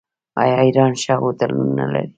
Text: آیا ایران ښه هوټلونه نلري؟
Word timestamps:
آیا 0.41 0.57
ایران 0.67 0.93
ښه 1.01 1.13
هوټلونه 1.23 1.71
نلري؟ 1.79 2.05